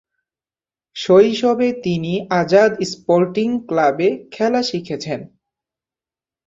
শৈশবে 0.95 1.67
তিনি 1.83 2.13
আজাদ 2.39 2.71
স্পোর্টিং 2.91 3.47
ক্লাবে 3.67 4.09
খেলা 4.31 4.61
শিখেছেন। 4.63 5.19